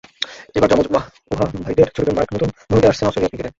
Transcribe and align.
এবার 0.57 0.69
যমজ 0.71 0.87
ওয়াহ 0.89 1.05
ভাইদের 1.63 1.87
ছোটজন 1.95 2.15
মার্ক 2.17 2.29
নতুন 2.35 2.49
ভূমিকায় 2.69 2.91
আসছেন 2.91 3.07
অস্ট্রেলিয়ার 3.07 3.31
ক্রিকেটে। 3.31 3.49